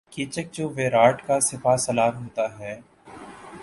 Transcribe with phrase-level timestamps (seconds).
[0.11, 2.73] کیچک جو ویراٹ کا سپاہ سالار ہوتا ہے